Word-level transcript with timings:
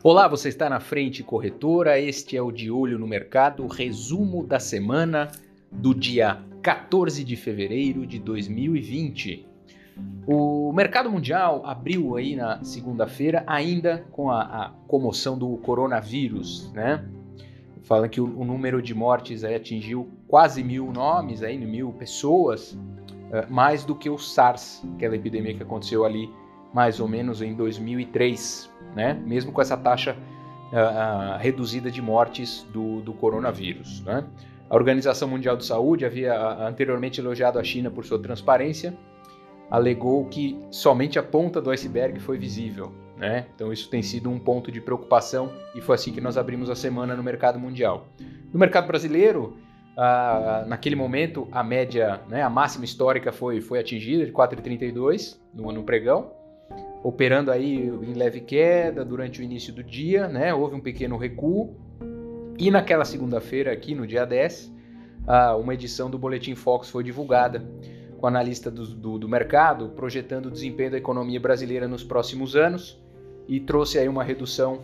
Olá, 0.00 0.28
você 0.28 0.48
está 0.48 0.70
na 0.70 0.78
frente 0.78 1.24
corretora. 1.24 1.98
Este 1.98 2.36
é 2.36 2.40
o 2.40 2.52
De 2.52 2.70
Olho 2.70 3.00
no 3.00 3.06
Mercado, 3.06 3.66
resumo 3.66 4.46
da 4.46 4.60
semana 4.60 5.26
do 5.72 5.92
dia 5.92 6.40
14 6.62 7.24
de 7.24 7.34
fevereiro 7.34 8.06
de 8.06 8.20
2020. 8.20 9.44
O 10.24 10.72
mercado 10.72 11.10
mundial 11.10 11.66
abriu 11.66 12.14
aí 12.14 12.36
na 12.36 12.62
segunda-feira 12.62 13.42
ainda 13.44 14.06
com 14.12 14.30
a, 14.30 14.42
a, 14.42 14.70
comoção 14.86 15.36
do 15.36 15.56
coronavírus, 15.56 16.70
né? 16.72 17.04
Fala 17.82 18.08
que 18.08 18.20
o, 18.20 18.38
o, 18.38 18.44
número 18.44 18.80
de 18.80 18.94
mortes 18.94 19.42
aí 19.42 19.56
atingiu 19.56 20.08
quase 20.28 20.62
mil 20.62 20.92
nomes, 20.92 21.42
aí, 21.42 21.58
mil 21.58 21.92
pessoas, 21.92 22.70
uh, 22.70 23.50
mais 23.52 23.84
do 23.84 23.96
que 23.96 24.08
o 24.08 24.16
SARS, 24.16 24.80
aquela 24.94 25.16
epidemia 25.16 25.54
que 25.54 25.62
aconteceu 25.64 26.04
ali 26.04 26.30
mais 26.72 27.00
ou 27.00 27.08
menos 27.08 27.40
em 27.42 27.54
2003, 27.54 28.70
né? 28.94 29.14
mesmo 29.14 29.52
com 29.52 29.60
essa 29.60 29.76
taxa 29.76 30.16
uh, 30.72 31.36
uh, 31.36 31.38
reduzida 31.38 31.90
de 31.90 32.02
mortes 32.02 32.66
do, 32.72 33.00
do 33.00 33.12
coronavírus. 33.12 34.02
Né? 34.02 34.24
A 34.68 34.74
Organização 34.74 35.28
Mundial 35.28 35.56
de 35.56 35.64
Saúde 35.64 36.04
havia 36.04 36.38
anteriormente 36.66 37.20
elogiado 37.20 37.58
a 37.58 37.64
China 37.64 37.90
por 37.90 38.04
sua 38.04 38.18
transparência, 38.18 38.96
alegou 39.70 40.24
que 40.26 40.58
somente 40.70 41.18
a 41.18 41.22
ponta 41.22 41.60
do 41.60 41.70
iceberg 41.70 42.18
foi 42.20 42.38
visível. 42.38 42.92
Né? 43.16 43.46
Então, 43.54 43.72
isso 43.72 43.90
tem 43.90 44.02
sido 44.02 44.30
um 44.30 44.38
ponto 44.38 44.70
de 44.70 44.80
preocupação 44.80 45.50
e 45.74 45.80
foi 45.80 45.96
assim 45.96 46.12
que 46.12 46.20
nós 46.20 46.36
abrimos 46.36 46.70
a 46.70 46.74
semana 46.74 47.16
no 47.16 47.22
mercado 47.22 47.58
mundial. 47.58 48.06
No 48.52 48.58
mercado 48.58 48.86
brasileiro, 48.86 49.56
ah, 49.96 50.64
naquele 50.68 50.94
momento, 50.94 51.48
a 51.50 51.64
média, 51.64 52.20
né, 52.28 52.42
a 52.42 52.48
máxima 52.48 52.84
histórica 52.84 53.32
foi, 53.32 53.60
foi 53.60 53.80
atingida 53.80 54.24
de 54.24 54.32
4,32 54.32 55.36
no, 55.52 55.72
no 55.72 55.82
pregão 55.82 56.37
operando 57.02 57.50
aí 57.50 57.76
em 57.76 58.12
leve 58.12 58.40
queda 58.40 59.04
durante 59.04 59.40
o 59.40 59.42
início 59.42 59.72
do 59.72 59.82
dia, 59.82 60.28
né? 60.28 60.52
Houve 60.52 60.74
um 60.74 60.80
pequeno 60.80 61.16
recuo. 61.16 61.76
E 62.58 62.70
naquela 62.70 63.04
segunda-feira, 63.04 63.72
aqui 63.72 63.94
no 63.94 64.06
dia 64.06 64.24
10, 64.24 64.72
uma 65.60 65.74
edição 65.74 66.10
do 66.10 66.18
Boletim 66.18 66.54
Fox 66.54 66.90
foi 66.90 67.04
divulgada 67.04 67.64
com 68.18 68.26
analista 68.26 68.70
do, 68.70 68.84
do, 68.84 69.18
do, 69.18 69.28
mercado 69.28 69.90
projetando 69.90 70.46
o 70.46 70.50
desempenho 70.50 70.90
da 70.90 70.98
economia 70.98 71.38
brasileira 71.38 71.86
nos 71.86 72.02
próximos 72.02 72.56
anos 72.56 73.00
e 73.46 73.60
trouxe 73.60 73.98
aí 73.98 74.08
uma 74.08 74.24
redução 74.24 74.80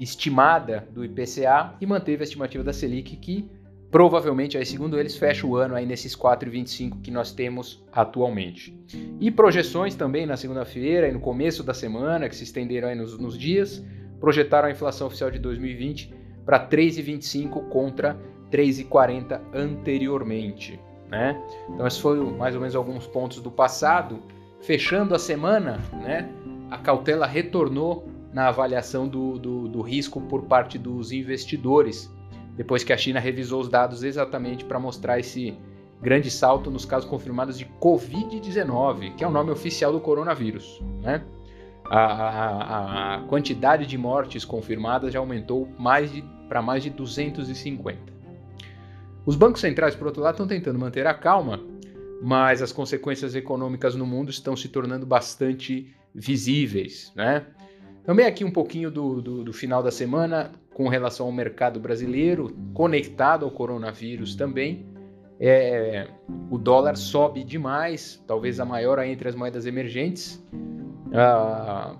estimada 0.00 0.88
do 0.90 1.04
IPCA 1.04 1.74
e 1.80 1.86
manteve 1.86 2.22
a 2.22 2.24
estimativa 2.24 2.64
da 2.64 2.72
Selic 2.72 3.16
que 3.16 3.48
provavelmente, 3.92 4.56
aí, 4.56 4.64
segundo 4.64 4.98
eles, 4.98 5.18
fecha 5.18 5.46
o 5.46 5.54
ano 5.54 5.74
aí 5.74 5.84
nesses 5.84 6.16
4,25 6.16 7.02
que 7.02 7.10
nós 7.10 7.30
temos 7.30 7.84
atualmente. 7.92 8.74
E 9.20 9.30
projeções 9.30 9.94
também 9.94 10.24
na 10.24 10.34
segunda-feira 10.34 11.08
e 11.08 11.12
no 11.12 11.20
começo 11.20 11.62
da 11.62 11.74
semana, 11.74 12.26
que 12.26 12.34
se 12.34 12.42
estenderam 12.42 12.88
aí 12.88 12.94
nos, 12.94 13.18
nos 13.18 13.38
dias, 13.38 13.84
projetaram 14.18 14.68
a 14.68 14.70
inflação 14.70 15.08
oficial 15.08 15.30
de 15.30 15.38
2020 15.38 16.10
para 16.42 16.66
3,25 16.66 17.68
contra 17.68 18.18
3,40 18.50 19.38
anteriormente. 19.52 20.80
Né? 21.10 21.38
Então, 21.68 21.86
esses 21.86 22.00
foram 22.00 22.30
mais 22.30 22.54
ou 22.54 22.62
menos 22.62 22.74
alguns 22.74 23.06
pontos 23.06 23.40
do 23.40 23.50
passado. 23.50 24.22
Fechando 24.62 25.14
a 25.14 25.18
semana, 25.18 25.78
né, 25.92 26.30
a 26.70 26.78
cautela 26.78 27.26
retornou 27.26 28.08
na 28.32 28.48
avaliação 28.48 29.06
do, 29.06 29.38
do, 29.38 29.68
do 29.68 29.82
risco 29.82 30.18
por 30.22 30.44
parte 30.44 30.78
dos 30.78 31.12
investidores 31.12 32.10
depois 32.56 32.84
que 32.84 32.92
a 32.92 32.96
China 32.96 33.18
revisou 33.18 33.60
os 33.60 33.68
dados 33.68 34.02
exatamente 34.02 34.64
para 34.64 34.78
mostrar 34.78 35.18
esse 35.18 35.56
grande 36.00 36.30
salto 36.30 36.70
nos 36.70 36.84
casos 36.84 37.08
confirmados 37.08 37.56
de 37.56 37.64
Covid-19, 37.80 39.14
que 39.14 39.24
é 39.24 39.26
o 39.26 39.30
nome 39.30 39.50
oficial 39.50 39.92
do 39.92 40.00
coronavírus. 40.00 40.80
Né? 41.00 41.22
A, 41.84 41.98
a, 42.00 43.14
a 43.14 43.20
quantidade 43.22 43.86
de 43.86 43.96
mortes 43.96 44.44
confirmadas 44.44 45.12
já 45.12 45.18
aumentou 45.18 45.68
mais 45.78 46.10
para 46.48 46.60
mais 46.60 46.82
de 46.82 46.90
250. 46.90 48.12
Os 49.24 49.36
bancos 49.36 49.60
centrais, 49.60 49.94
por 49.94 50.08
outro 50.08 50.22
lado, 50.22 50.34
estão 50.34 50.46
tentando 50.46 50.78
manter 50.78 51.06
a 51.06 51.14
calma, 51.14 51.60
mas 52.20 52.60
as 52.60 52.72
consequências 52.72 53.34
econômicas 53.34 53.94
no 53.94 54.04
mundo 54.04 54.30
estão 54.30 54.56
se 54.56 54.68
tornando 54.68 55.06
bastante 55.06 55.94
visíveis. 56.14 57.12
Né? 57.14 57.46
Também 58.04 58.26
aqui 58.26 58.44
um 58.44 58.50
pouquinho 58.50 58.90
do, 58.90 59.22
do, 59.22 59.44
do 59.44 59.52
final 59.52 59.82
da 59.82 59.90
semana, 59.90 60.52
com 60.74 60.88
relação 60.88 61.26
ao 61.26 61.32
mercado 61.32 61.78
brasileiro, 61.78 62.56
conectado 62.72 63.44
ao 63.44 63.50
coronavírus 63.50 64.34
também. 64.34 64.86
É, 65.38 66.08
o 66.50 66.56
dólar 66.56 66.96
sobe 66.96 67.42
demais, 67.42 68.22
talvez 68.26 68.60
a 68.60 68.64
maior 68.64 68.98
entre 69.00 69.28
as 69.28 69.34
moedas 69.34 69.66
emergentes. 69.66 70.42
Ah, 71.12 71.96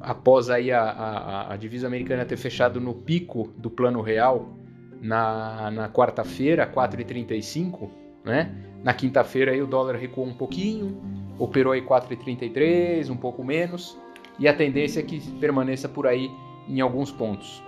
após 0.00 0.50
aí 0.50 0.72
a, 0.72 0.82
a, 0.82 1.52
a, 1.52 1.56
divisa 1.56 1.86
americana 1.86 2.24
ter 2.24 2.36
fechado 2.36 2.80
no 2.80 2.94
pico 2.94 3.52
do 3.56 3.70
plano 3.70 4.00
real 4.00 4.58
na, 5.00 5.70
na 5.70 5.88
quarta-feira, 5.88 6.66
4,35, 6.66 7.90
né? 8.24 8.54
Na 8.82 8.92
quinta-feira 8.92 9.56
o 9.62 9.66
dólar 9.66 9.96
recuou 9.96 10.26
um 10.26 10.34
pouquinho, 10.34 11.00
operou 11.38 11.72
aí 11.72 11.82
4,33, 11.82 13.10
um 13.10 13.16
pouco 13.16 13.44
menos, 13.44 13.98
e 14.38 14.48
a 14.48 14.54
tendência 14.54 15.00
é 15.00 15.02
que 15.02 15.20
permaneça 15.32 15.88
por 15.88 16.06
aí 16.06 16.30
em 16.68 16.80
alguns 16.80 17.10
pontos. 17.10 17.62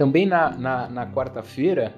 Também 0.00 0.24
na, 0.24 0.48
na, 0.56 0.88
na 0.88 1.06
quarta-feira, 1.06 1.94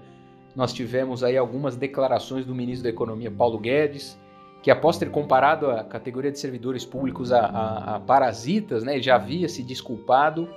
nós 0.57 0.73
tivemos 0.73 1.23
aí 1.23 1.37
algumas 1.37 1.77
declarações 1.77 2.45
do 2.45 2.53
ministro 2.53 2.83
da 2.83 2.91
Economia, 2.91 3.31
Paulo 3.31 3.61
Guedes, 3.61 4.19
que 4.61 4.73
após 4.73 4.99
ter 4.99 5.09
comparado 5.09 5.71
a 5.71 5.85
categoria 5.85 6.33
de 6.33 6.41
servidores 6.41 6.85
públicos 6.85 7.31
a, 7.31 7.47
a, 7.47 7.95
a 7.95 8.01
parasitas, 8.01 8.83
né, 8.83 9.01
já 9.01 9.15
havia 9.15 9.49
se 9.49 9.63
desculpado. 9.63 10.49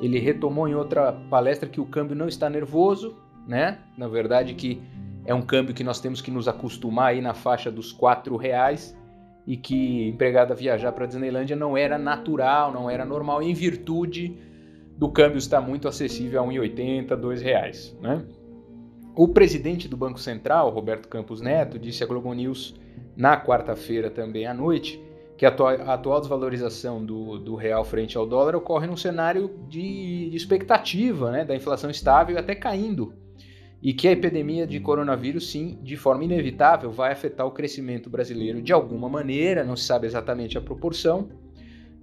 Ele 0.00 0.18
retomou 0.18 0.66
em 0.66 0.74
outra 0.74 1.12
palestra 1.28 1.68
que 1.68 1.82
o 1.82 1.84
câmbio 1.84 2.16
não 2.16 2.28
está 2.28 2.48
nervoso, 2.48 3.14
né? 3.46 3.76
Na 3.94 4.08
verdade 4.08 4.54
que 4.54 4.80
é 5.26 5.34
um 5.34 5.42
câmbio 5.42 5.74
que 5.74 5.84
nós 5.84 6.00
temos 6.00 6.22
que 6.22 6.30
nos 6.30 6.48
acostumar 6.48 7.08
aí 7.08 7.20
na 7.20 7.34
faixa 7.34 7.70
dos 7.70 7.92
quatro 7.92 8.38
reais 8.38 8.96
e 9.46 9.54
que 9.54 10.08
empregada 10.08 10.54
viajar 10.54 10.92
para 10.92 11.04
Disneylândia 11.04 11.56
não 11.56 11.76
era 11.76 11.98
natural, 11.98 12.72
não 12.72 12.88
era 12.88 13.04
normal 13.04 13.42
em 13.42 13.52
virtude 13.52 14.46
do 14.96 15.10
câmbio 15.10 15.38
está 15.38 15.60
muito 15.60 15.86
acessível 15.86 16.42
a 16.42 16.46
R$ 16.46 16.58
1,80, 16.58 17.34
R$ 17.34 17.42
reais, 17.42 17.96
né? 18.00 18.24
O 19.14 19.28
presidente 19.28 19.88
do 19.88 19.96
Banco 19.96 20.20
Central, 20.20 20.70
Roberto 20.70 21.08
Campos 21.08 21.40
Neto, 21.40 21.78
disse 21.78 22.04
à 22.04 22.06
Globo 22.06 22.32
News 22.34 22.74
na 23.16 23.40
quarta-feira 23.40 24.10
também 24.10 24.46
à 24.46 24.52
noite 24.52 25.02
que 25.36 25.44
a 25.44 25.50
atual 25.50 26.20
desvalorização 26.20 27.04
do, 27.04 27.38
do, 27.38 27.54
real 27.54 27.84
frente 27.84 28.16
ao 28.16 28.26
dólar 28.26 28.56
ocorre 28.56 28.86
num 28.86 28.96
cenário 28.96 29.50
de, 29.68 30.30
de 30.30 30.36
expectativa 30.36 31.30
né, 31.30 31.44
da 31.44 31.54
inflação 31.54 31.90
estável 31.90 32.38
até 32.38 32.54
caindo 32.54 33.12
e 33.82 33.92
que 33.92 34.08
a 34.08 34.12
epidemia 34.12 34.66
de 34.66 34.80
coronavírus, 34.80 35.50
sim, 35.50 35.78
de 35.82 35.96
forma 35.96 36.24
inevitável, 36.24 36.90
vai 36.90 37.12
afetar 37.12 37.46
o 37.46 37.50
crescimento 37.50 38.08
brasileiro 38.08 38.62
de 38.62 38.72
alguma 38.72 39.08
maneira, 39.08 39.62
não 39.62 39.76
se 39.76 39.84
sabe 39.84 40.06
exatamente 40.06 40.56
a 40.56 40.60
proporção, 40.60 41.28